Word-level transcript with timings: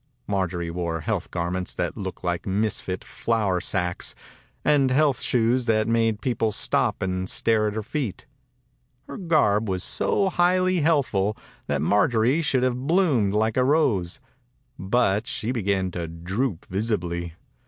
Marjorie 0.25 0.71
wore 0.71 1.01
health 1.01 1.29
garments 1.29 1.75
that 1.75 1.95
looked 1.95 2.23
like 2.23 2.47
misfit 2.47 3.03
flour 3.03 3.61
sacks, 3.61 4.15
and 4.65 4.89
health 4.89 5.17
95 5.17 5.31
THE 5.31 5.37
INCUBATOR 5.37 5.49
BABY 5.51 5.51
shoes 5.51 5.65
that 5.67 5.87
made 5.87 6.21
people 6.23 6.51
stop 6.51 7.01
and 7.03 7.29
stare 7.29 7.67
at 7.67 7.75
her 7.75 7.83
feet. 7.83 8.25
Her 9.05 9.17
garb 9.19 9.69
was 9.69 9.83
so 9.83 10.29
highly 10.29 10.79
healthful 10.81 11.37
that 11.67 11.83
Marjorie 11.83 12.41
should 12.41 12.63
have 12.63 12.87
bloomed 12.87 13.35
like 13.35 13.57
a 13.57 13.63
rose, 13.63 14.19
but 14.79 15.27
she 15.27 15.51
began 15.51 15.91
to 15.91 16.07
droop 16.07 16.65
visibly. 16.65 17.35